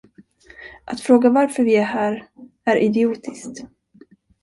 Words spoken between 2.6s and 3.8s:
är idiotiskt.